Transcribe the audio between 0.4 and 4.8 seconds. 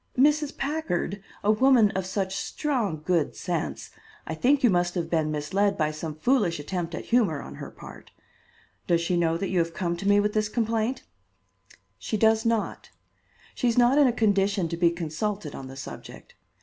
Packard? a woman of such strong good sense! I think you